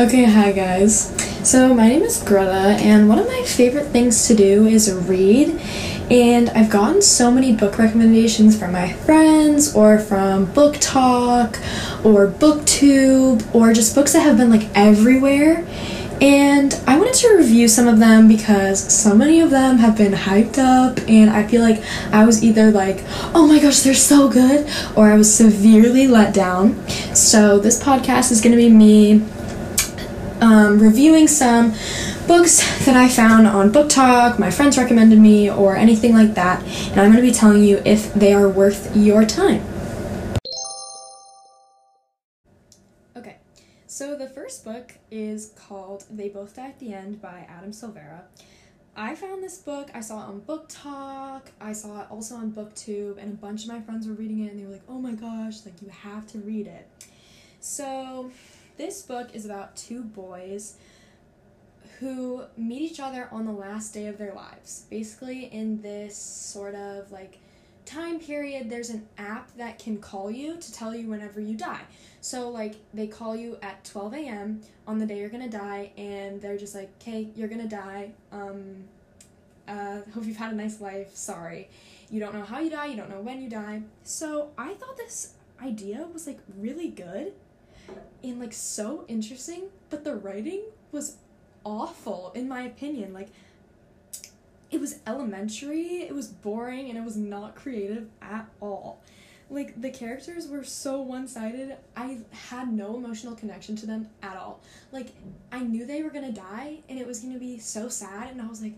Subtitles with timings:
[0.00, 1.14] Okay, hi guys.
[1.46, 5.60] So, my name is Greta, and one of my favorite things to do is read.
[6.10, 11.56] And I've gotten so many book recommendations from my friends, or from BookTok,
[12.02, 15.66] or BookTube, or just books that have been like everywhere.
[16.22, 20.12] And I wanted to review some of them because so many of them have been
[20.12, 23.04] hyped up, and I feel like I was either like,
[23.34, 26.88] oh my gosh, they're so good, or I was severely let down.
[27.14, 29.22] So, this podcast is going to be me
[30.40, 31.74] um, reviewing some
[32.26, 37.00] books that I found on BookTok, my friends recommended me, or anything like that, and
[37.00, 39.62] I'm going to be telling you if they are worth your time.
[43.16, 43.38] Okay,
[43.86, 48.22] so the first book is called They Both Die at the End by Adam Silvera.
[48.96, 53.18] I found this book, I saw it on BookTok, I saw it also on BookTube,
[53.18, 55.12] and a bunch of my friends were reading it and they were like, oh my
[55.12, 56.88] gosh, like you have to read it.
[57.60, 58.30] So,
[58.80, 60.76] this book is about two boys
[61.98, 64.86] who meet each other on the last day of their lives.
[64.88, 67.38] Basically, in this sort of like
[67.84, 71.82] time period, there's an app that can call you to tell you whenever you die.
[72.22, 74.62] So, like, they call you at 12 a.m.
[74.86, 78.12] on the day you're gonna die, and they're just like, okay, you're gonna die.
[78.32, 78.84] Um,
[79.68, 81.14] uh, hope you've had a nice life.
[81.14, 81.68] Sorry.
[82.10, 83.82] You don't know how you die, you don't know when you die.
[84.04, 87.34] So, I thought this idea was like really good
[88.22, 91.16] and like so interesting, but the writing was
[91.64, 93.12] awful in my opinion.
[93.12, 93.28] Like
[94.70, 99.00] it was elementary, it was boring, and it was not creative at all.
[99.52, 101.76] Like the characters were so one-sided.
[101.96, 104.60] I had no emotional connection to them at all.
[104.92, 105.08] Like
[105.50, 108.30] I knew they were going to die and it was going to be so sad
[108.30, 108.74] and I was like,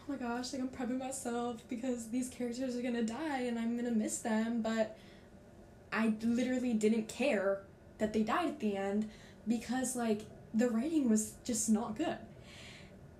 [0.00, 3.56] "Oh my gosh, like I'm prepping myself because these characters are going to die and
[3.56, 4.96] I'm going to miss them." But
[5.92, 7.60] I literally didn't care
[7.98, 9.08] that they died at the end
[9.46, 10.22] because like
[10.54, 12.18] the writing was just not good.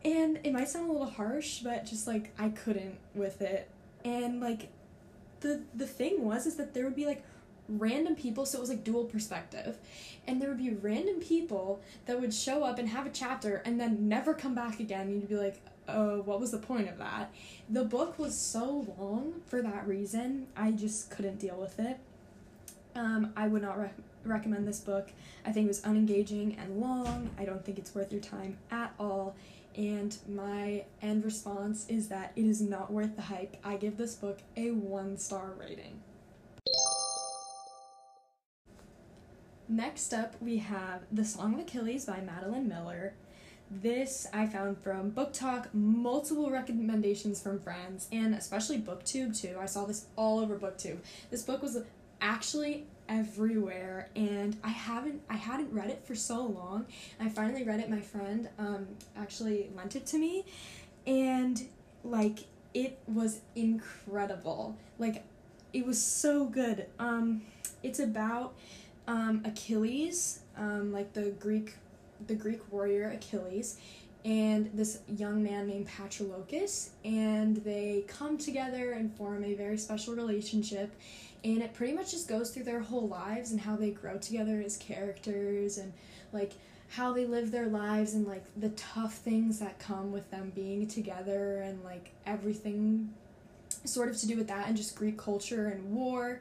[0.04, 3.68] And it might sound a little harsh, but just like I couldn't with it.
[4.04, 4.68] And like
[5.40, 7.24] the the thing was is that there would be like
[7.68, 9.76] random people so it was like dual perspective.
[10.26, 13.80] And there would be random people that would show up and have a chapter and
[13.80, 15.10] then never come back again.
[15.10, 17.32] You'd be like oh what was the point of that?
[17.68, 20.46] The book was so long for that reason.
[20.56, 21.98] I just couldn't deal with it
[22.96, 23.90] um, i would not re-
[24.26, 25.10] recommend this book.
[25.44, 27.30] I think it was unengaging and long.
[27.38, 29.36] I don't think it's worth your time at all.
[29.76, 33.56] And my end response is that it is not worth the hype.
[33.62, 36.00] I give this book a one star rating.
[39.68, 43.14] Next up, we have The Song of Achilles by Madeline Miller.
[43.68, 49.56] This I found from BookTok, multiple recommendations from friends, and especially BookTube too.
[49.60, 50.98] I saw this all over BookTube.
[51.32, 51.82] This book was
[52.20, 56.86] actually everywhere and I haven't I hadn't read it for so long.
[57.20, 60.44] I finally read it my friend um actually lent it to me
[61.06, 61.62] and
[62.02, 62.40] like
[62.74, 64.76] it was incredible.
[64.98, 65.24] Like
[65.72, 66.86] it was so good.
[66.98, 67.42] Um
[67.82, 68.54] it's about
[69.06, 71.74] um Achilles, um like the Greek
[72.26, 73.78] the Greek warrior Achilles
[74.24, 80.14] and this young man named Patroclus and they come together and form a very special
[80.14, 80.92] relationship
[81.44, 84.62] and it pretty much just goes through their whole lives and how they grow together
[84.64, 85.92] as characters and
[86.32, 86.52] like
[86.90, 90.86] how they live their lives and like the tough things that come with them being
[90.86, 93.12] together and like everything
[93.84, 96.40] sort of to do with that and just Greek culture and war.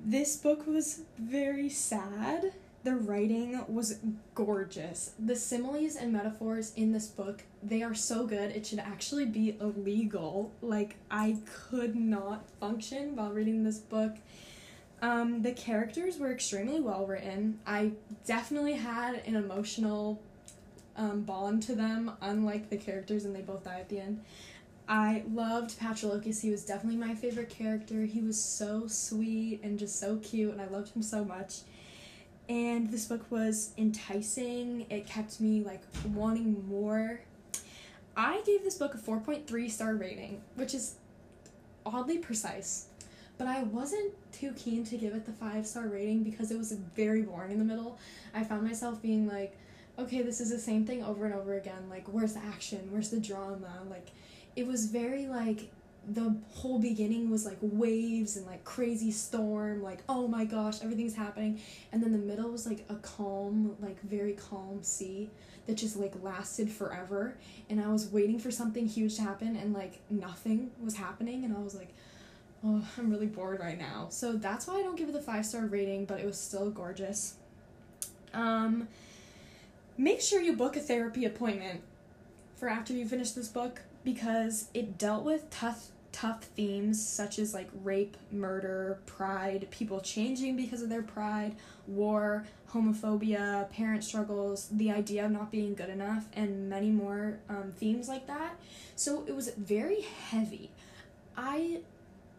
[0.00, 2.52] This book was very sad
[2.84, 3.98] the writing was
[4.34, 5.12] gorgeous.
[5.18, 8.50] The similes and metaphors in this book, they are so good.
[8.50, 10.52] It should actually be illegal.
[10.60, 14.16] Like I could not function while reading this book.
[15.00, 17.58] Um, the characters were extremely well written.
[17.66, 17.92] I
[18.26, 20.20] definitely had an emotional
[20.96, 24.22] um, bond to them, unlike the characters, and they both die at the end.
[24.86, 26.42] I loved Patroclus.
[26.42, 28.02] He was definitely my favorite character.
[28.02, 31.60] He was so sweet and just so cute, and I loved him so much
[32.48, 34.86] and this book was enticing.
[34.90, 35.82] It kept me like
[36.12, 37.20] wanting more.
[38.16, 40.96] I gave this book a 4.3 star rating, which is
[41.86, 42.86] oddly precise.
[43.36, 46.72] But I wasn't too keen to give it the 5 star rating because it was
[46.94, 47.98] very boring in the middle.
[48.32, 49.56] I found myself being like,
[49.98, 51.88] okay, this is the same thing over and over again.
[51.88, 52.88] Like, where's the action?
[52.90, 53.82] Where's the drama?
[53.88, 54.08] Like,
[54.54, 55.70] it was very like
[56.08, 61.14] the whole beginning was like waves and like crazy storm like oh my gosh everything's
[61.14, 61.60] happening.
[61.92, 65.30] And then the middle was like a calm like very calm sea
[65.66, 67.36] that just like lasted forever.
[67.70, 71.44] And i was waiting for something huge to happen and like nothing was happening.
[71.44, 71.94] And i was like
[72.64, 74.08] oh i'm really bored right now.
[74.10, 76.70] So that's why i don't give it the five star rating but it was still
[76.70, 77.34] gorgeous.
[78.32, 78.88] Um
[79.96, 81.80] make sure you book a therapy appointment
[82.56, 87.52] for after you finish this book because it dealt with tough tough themes such as
[87.52, 91.56] like rape, murder, pride, people changing because of their pride,
[91.88, 97.72] war, homophobia, parent struggles, the idea of not being good enough, and many more um,
[97.76, 98.54] themes like that.
[98.94, 100.70] So it was very heavy.
[101.36, 101.80] I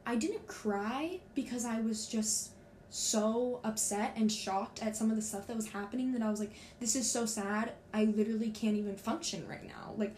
[0.05, 2.51] I didn't cry because I was just
[2.89, 6.39] so upset and shocked at some of the stuff that was happening that I was
[6.39, 7.73] like, this is so sad.
[7.93, 9.93] I literally can't even function right now.
[9.97, 10.15] Like,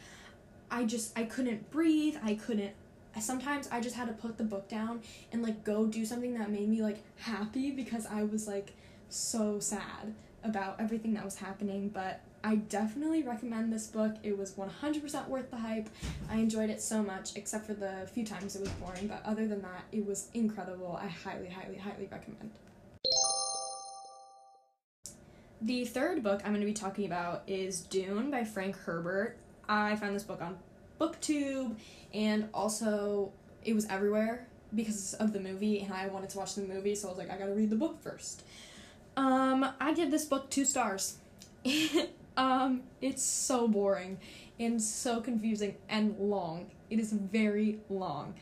[0.70, 2.18] I just, I couldn't breathe.
[2.24, 2.74] I couldn't.
[3.20, 6.52] Sometimes I just had to put the book down and like go do something that
[6.52, 8.74] made me like happy because I was like
[9.10, 11.90] so sad about everything that was happening.
[11.90, 14.16] But I definitely recommend this book.
[14.24, 15.90] It was 100% worth the hype.
[16.30, 19.48] I enjoyed it so much, except for the few times it was boring, but other
[19.48, 21.00] than that, it was incredible.
[21.02, 22.52] I highly, highly, highly recommend.
[25.60, 29.38] The third book I'm going to be talking about is Dune by Frank Herbert.
[29.70, 30.58] I found this book on
[31.00, 31.76] BookTube,
[32.14, 33.32] and also
[33.64, 37.08] it was everywhere because of the movie, and I wanted to watch the movie, so
[37.08, 38.44] I was like, I gotta read the book first.
[39.16, 41.18] Um, I give this book two stars.
[42.38, 44.20] um, it's so boring
[44.60, 46.72] and so confusing and long.
[46.90, 48.36] It is very long.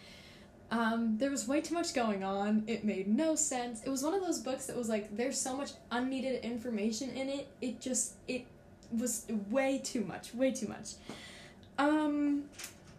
[0.71, 2.63] Um, there was way too much going on.
[2.67, 3.83] It made no sense.
[3.83, 7.29] It was one of those books that was like, there's so much unneeded information in
[7.29, 7.47] it.
[7.61, 8.45] It just, it
[8.91, 10.93] was way too much, way too much.
[11.77, 12.45] Um,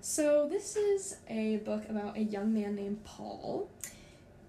[0.01, 3.69] so this is a book about a young man named Paul,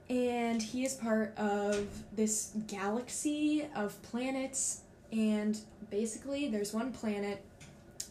[0.10, 4.82] and he is part of this galaxy of planets,
[5.12, 7.44] and basically there's one planet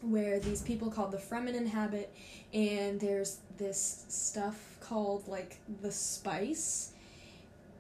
[0.03, 2.13] where these people called the Fremen inhabit,
[2.53, 6.93] and there's this stuff called like the spice,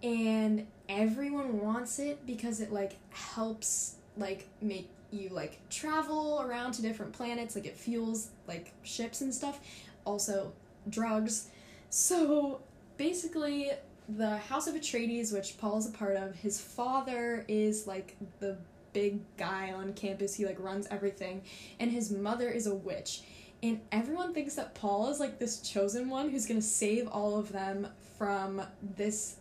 [0.02, 6.82] and everyone wants it because it like helps like make you like travel around to
[6.82, 9.60] different planets like it fuels like ships and stuff
[10.04, 10.52] also
[10.88, 11.48] drugs.
[11.90, 12.60] So
[12.96, 13.70] basically
[14.08, 18.56] the house of atreides which paul is a part of his father is like the
[18.92, 20.34] big guy on campus.
[20.34, 21.42] He like runs everything.
[21.78, 23.20] And his mother is a witch.
[23.62, 27.52] And everyone thinks that paul is like this chosen one who's gonna save all of
[27.52, 28.62] them from
[28.96, 29.36] this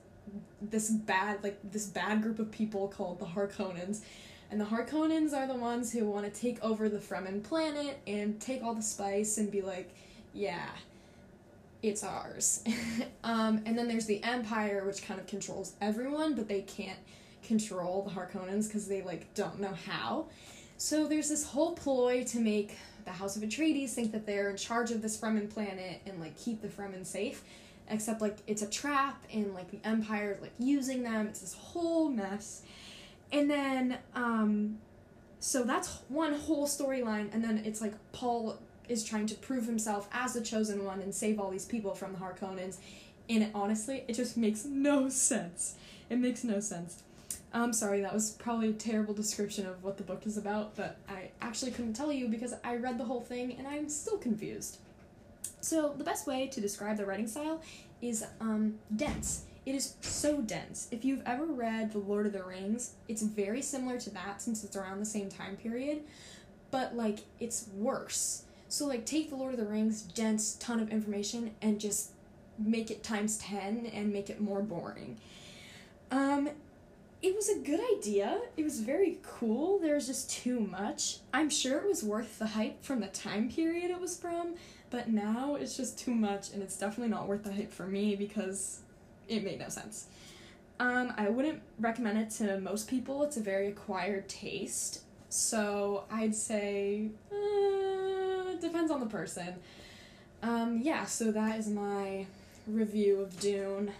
[0.62, 4.01] this bad like this bad group of people called the harkonnens
[4.51, 8.39] and the Harkonnens are the ones who want to take over the Fremen planet and
[8.39, 9.94] take all the spice and be like,
[10.33, 10.69] yeah,
[11.81, 12.63] it's ours.
[13.24, 17.00] um, and then there's the Empire, which kind of controls everyone, but they can't
[17.44, 20.27] control the Harkonnens because they like don't know how.
[20.77, 24.57] So there's this whole ploy to make the House of Atreides think that they're in
[24.57, 27.44] charge of this Fremen planet and like keep the Fremen safe.
[27.88, 31.27] Except like it's a trap and like the Empire is like using them.
[31.27, 32.63] It's this whole mess.
[33.36, 34.78] And then, um,
[35.42, 40.08] so that's one whole storyline, and then it's like Paul is trying to prove himself
[40.14, 42.78] as the chosen one and save all these people from the Harkonnens.
[43.30, 45.76] And it, honestly, it just makes no sense.
[46.10, 47.04] It makes no sense.
[47.52, 50.96] I'm sorry, that was probably a terrible description of what the book is about, but
[51.10, 54.78] I actually couldn't tell you because I read the whole thing and I'm still confused.
[55.60, 57.62] So, the best way to describe the writing style
[58.02, 59.44] is um, dense.
[59.66, 60.88] It is so dense.
[60.92, 64.64] If you've ever read The Lord of the Rings, it's very similar to that since
[64.64, 66.02] it's around the same time period,
[66.70, 68.44] but like it's worse.
[68.69, 72.12] So like take The Lord of the Rings, dense ton of information and just
[72.60, 75.18] make it times 10 and make it more boring.
[76.12, 76.50] Um
[77.22, 78.40] it was a good idea.
[78.56, 79.80] It was very cool.
[79.80, 81.18] There was just too much.
[81.34, 84.54] I'm sure it was worth the hype from the time period it was from,
[84.92, 88.16] but now it's just too much and it's definitely not worth the hype for me
[88.16, 88.81] because
[89.28, 90.08] it made no sense.
[90.80, 93.24] Um, I wouldn't recommend it to most people.
[93.24, 95.02] It's a very acquired taste.
[95.30, 99.56] So I'd say uh, depends on the person.
[100.44, 102.26] Um, yeah, so that is my
[102.68, 103.92] review of Dune.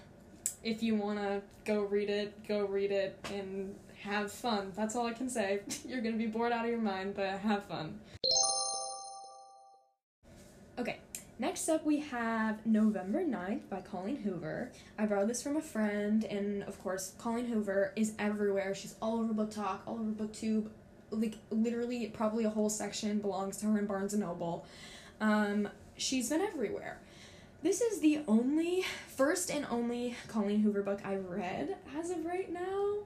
[0.63, 4.72] If you want to go read it, go read it and have fun.
[4.75, 5.62] That's all I can say.
[5.88, 8.00] You're going to be bored out of your mind, but have fun.
[10.77, 11.00] Okay,
[11.37, 14.71] Next up, we have November 9th by Colleen Hoover.
[14.97, 18.73] I borrowed this from a friend, and of course, Colleen Hoover is everywhere.
[18.73, 20.69] She's all over BookTok, all over BookTube.
[21.11, 24.65] Like, literally, probably a whole section belongs to her in Barnes & Noble.
[25.19, 26.99] Um, she's been everywhere.
[27.63, 32.49] This is the only, first and only Colleen Hoover book I've read as of right
[32.49, 32.99] now.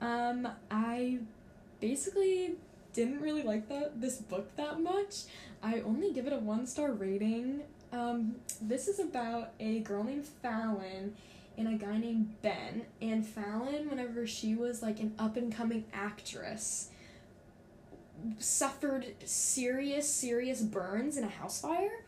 [0.00, 1.18] Um, I
[1.80, 2.54] basically
[2.96, 5.24] didn't really like that this book that much.
[5.62, 7.62] I only give it a one star rating.
[7.92, 11.14] Um, this is about a girl named Fallon
[11.58, 12.82] and a guy named Ben.
[13.00, 16.90] And Fallon, whenever she was like an up and coming actress,
[18.38, 22.04] suffered serious, serious burns in a house fire.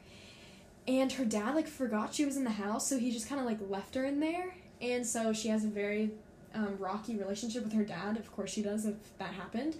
[0.87, 3.47] And her dad like forgot she was in the house, so he just kind of
[3.47, 4.55] like left her in there.
[4.81, 6.11] And so she has a very
[6.55, 8.17] um, rocky relationship with her dad.
[8.17, 9.77] Of course, she does if that happened.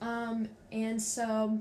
[0.00, 1.60] Um, and so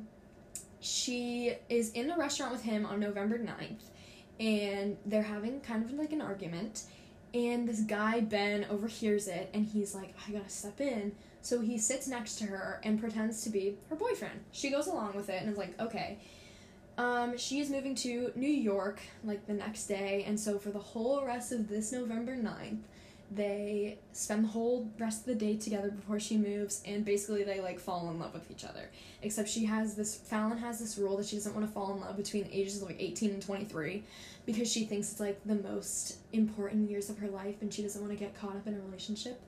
[0.80, 3.90] she is in a restaurant with him on November 9th,
[4.40, 6.84] and they're having kind of like an argument.
[7.34, 11.14] And this guy, Ben, overhears it, and he's like, I gotta step in.
[11.42, 14.40] So he sits next to her and pretends to be her boyfriend.
[14.52, 16.20] She goes along with it and is like, okay.
[16.98, 20.80] Um, she is moving to New York like the next day, and so for the
[20.80, 22.80] whole rest of this November 9th,
[23.30, 27.60] they spend the whole rest of the day together before she moves, and basically they
[27.60, 28.90] like fall in love with each other.
[29.22, 32.00] Except she has this Fallon has this rule that she doesn't want to fall in
[32.00, 34.04] love between the ages of like 18 and 23
[34.46, 38.02] because she thinks it's like the most important years of her life and she doesn't
[38.02, 39.42] want to get caught up in a relationship.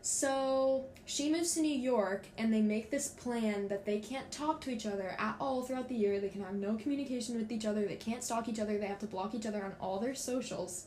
[0.00, 4.60] So she moves to New York and they make this plan that they can't talk
[4.62, 6.20] to each other at all throughout the year.
[6.20, 7.84] They can have no communication with each other.
[7.84, 8.78] They can't stalk each other.
[8.78, 10.86] They have to block each other on all their socials.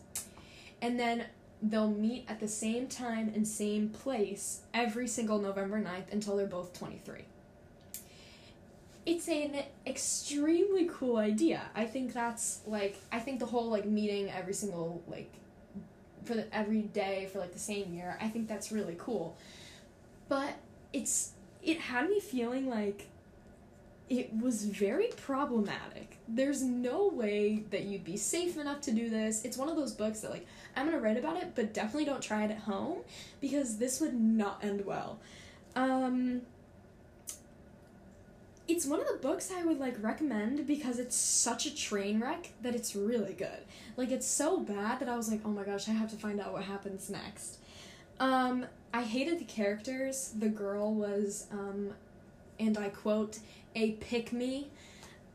[0.81, 1.25] And then
[1.61, 6.47] they'll meet at the same time and same place every single November 9th until they're
[6.47, 7.25] both 23.
[9.05, 11.61] It's an extremely cool idea.
[11.75, 15.31] I think that's like I think the whole like meeting every single like
[16.23, 18.17] for the, every day for like the same year.
[18.21, 19.37] I think that's really cool.
[20.29, 20.55] But
[20.93, 21.31] it's
[21.63, 23.07] it had me feeling like
[24.11, 26.17] it was very problematic.
[26.27, 29.45] There's no way that you'd be safe enough to do this.
[29.45, 32.21] It's one of those books that like I'm to write about it, but definitely don't
[32.21, 32.99] try it at home
[33.39, 35.19] because this would not end well.
[35.77, 36.41] Um
[38.67, 42.51] it's one of the books I would like recommend because it's such a train wreck
[42.61, 43.63] that it's really good.
[43.95, 46.41] Like it's so bad that I was like, "Oh my gosh, I have to find
[46.41, 47.59] out what happens next."
[48.19, 50.33] Um I hated the characters.
[50.37, 51.93] The girl was um
[52.59, 53.39] and I quote,
[53.75, 54.69] "a pick me."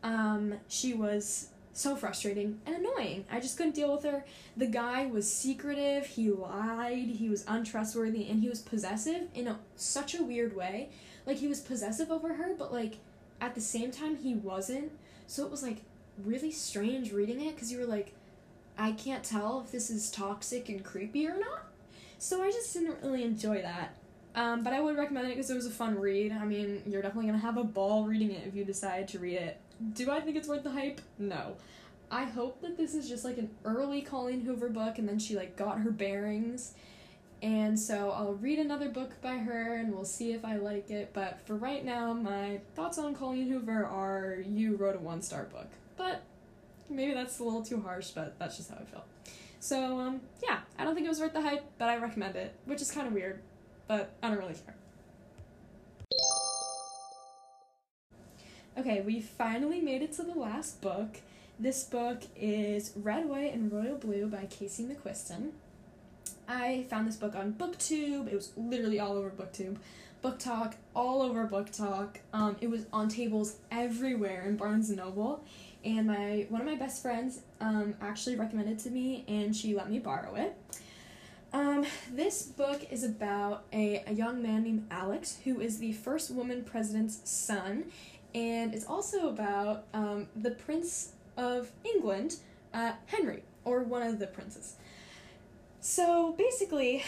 [0.02, 3.26] Um she was so frustrating and annoying.
[3.30, 4.24] I just couldn't deal with her.
[4.56, 9.58] The guy was secretive, he lied, he was untrustworthy, and he was possessive in a,
[9.76, 10.88] such a weird way.
[11.26, 12.96] Like, he was possessive over her, but, like,
[13.42, 14.90] at the same time, he wasn't.
[15.26, 15.82] So it was, like,
[16.24, 18.14] really strange reading it because you were like,
[18.78, 21.66] I can't tell if this is toxic and creepy or not.
[22.18, 23.94] So I just didn't really enjoy that.
[24.36, 26.30] Um, but I would recommend it because it was a fun read.
[26.30, 29.38] I mean, you're definitely gonna have a ball reading it if you decide to read
[29.38, 29.58] it.
[29.94, 31.00] Do I think it's worth the hype?
[31.18, 31.56] No.
[32.10, 35.36] I hope that this is just like an early Colleen Hoover book and then she
[35.36, 36.74] like got her bearings.
[37.42, 41.10] And so I'll read another book by her and we'll see if I like it.
[41.12, 45.44] But for right now, my thoughts on Colleen Hoover are you wrote a one star
[45.44, 45.68] book.
[45.96, 46.22] But
[46.90, 49.04] maybe that's a little too harsh, but that's just how I feel.
[49.60, 52.54] So, um, yeah, I don't think it was worth the hype, but I recommend it,
[52.66, 53.40] which is kind of weird,
[53.88, 54.74] but I don't really care.
[58.78, 61.16] Okay, we finally made it to the last book.
[61.58, 65.52] This book is Red, White, and Royal Blue by Casey McQuiston.
[66.46, 68.28] I found this book on BookTube.
[68.28, 69.78] It was literally all over BookTube.
[70.22, 72.16] BookTok, all over BookTok.
[72.32, 75.42] Um, it was on tables everywhere in Barnes Noble.
[75.84, 79.88] And my one of my best friends um, actually recommended to me, and she let
[79.88, 80.54] me borrow it.
[81.52, 86.30] Um, this book is about a, a young man named Alex, who is the first
[86.30, 87.84] woman president's son,
[88.34, 92.36] and it's also about um, the Prince of England,
[92.74, 94.76] uh, Henry, or one of the princes.
[95.80, 97.04] So basically,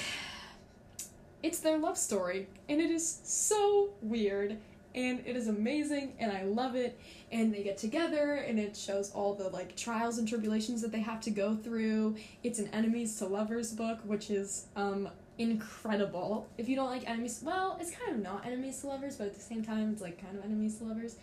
[1.43, 4.59] it's their love story, and it is so weird,
[4.99, 6.99] and it is amazing, and I love it.
[7.31, 11.01] And they get together, and it shows all the like trials and tribulations that they
[11.01, 12.17] have to go through.
[12.43, 16.49] It's an enemies to lovers book, which is um incredible.
[16.59, 19.35] If you don't like enemies, well, it's kind of not enemies to lovers, but at
[19.35, 21.15] the same time, it's like kind of enemies to lovers.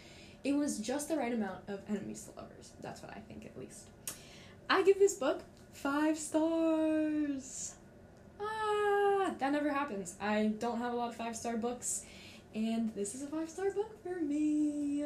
[0.45, 2.71] It was just the right amount of enemies to lovers.
[2.81, 3.87] That's what I think, at least.
[4.69, 5.41] I give this book
[5.73, 7.75] five stars.
[8.39, 10.15] Ah, that never happens.
[10.21, 12.05] I don't have a lot of five star books,
[12.55, 15.05] and this is a five star book for me.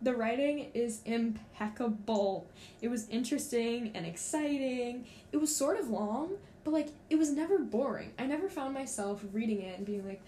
[0.00, 2.46] The writing is impeccable.
[2.80, 5.06] It was interesting and exciting.
[5.32, 8.12] It was sort of long, but like it was never boring.
[8.18, 10.22] I never found myself reading it and being like,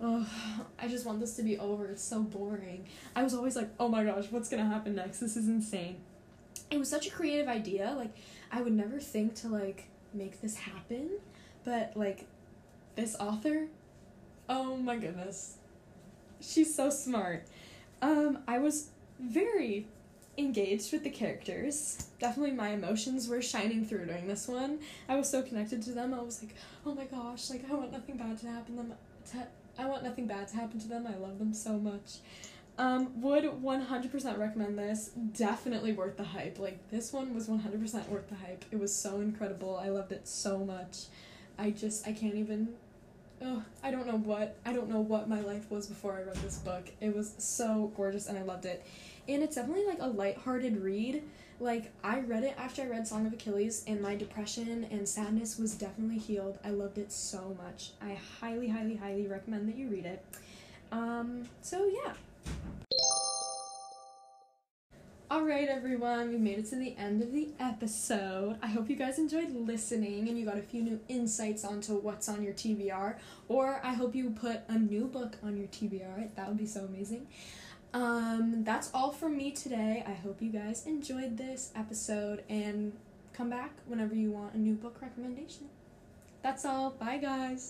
[0.00, 0.26] oh,
[0.80, 1.86] I just want this to be over.
[1.86, 2.86] It's so boring.
[3.14, 5.20] I was always like, oh my gosh, what's gonna happen next?
[5.20, 5.96] This is insane.
[6.70, 7.94] It was such a creative idea.
[7.96, 8.16] Like,
[8.50, 11.10] I would never think to like make this happen,
[11.64, 12.26] but like
[12.96, 13.66] this author,
[14.48, 15.57] oh my goodness.
[16.40, 17.46] She's so smart.
[18.00, 19.86] Um, I was very
[20.36, 22.06] engaged with the characters.
[22.20, 24.78] Definitely my emotions were shining through during this one.
[25.08, 26.14] I was so connected to them.
[26.14, 26.54] I was like,
[26.86, 28.94] "Oh my gosh, like I want nothing bad to happen to them
[29.32, 29.46] to
[29.78, 31.06] I want nothing bad to happen to them.
[31.06, 32.18] I love them so much.
[32.78, 35.10] Um, would 100% recommend this.
[35.36, 36.58] Definitely worth the hype.
[36.58, 38.64] Like, this one was 100% worth the hype.
[38.70, 39.76] It was so incredible.
[39.76, 41.06] I loved it so much.
[41.58, 42.74] I just, I can't even.
[43.40, 44.56] Oh, I don't know what.
[44.66, 46.90] I don't know what my life was before I read this book.
[47.00, 48.84] It was so gorgeous and I loved it.
[49.28, 51.22] And it's definitely like a lighthearted read.
[51.60, 55.58] Like, I read it after I read Song of Achilles, and my depression and sadness
[55.58, 56.56] was definitely healed.
[56.64, 57.90] I loved it so much.
[58.00, 60.24] I highly, highly, highly recommend that you read it.
[60.92, 62.12] Um, so yeah.
[65.30, 68.56] Alright, everyone, we made it to the end of the episode.
[68.62, 72.30] I hope you guys enjoyed listening and you got a few new insights onto what's
[72.30, 73.16] on your TBR,
[73.46, 76.34] or I hope you put a new book on your TBR.
[76.34, 77.26] That would be so amazing.
[77.92, 80.02] Um, that's all from me today.
[80.06, 82.94] I hope you guys enjoyed this episode and
[83.34, 85.68] come back whenever you want a new book recommendation.
[86.42, 86.92] That's all.
[86.92, 87.66] Bye, guys.